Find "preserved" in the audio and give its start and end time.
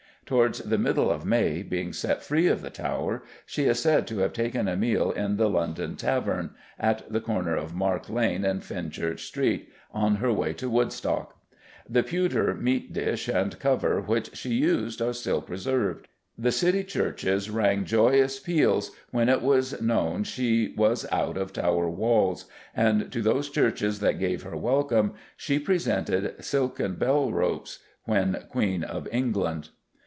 15.41-16.07